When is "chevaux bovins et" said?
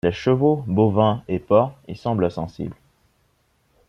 0.13-1.37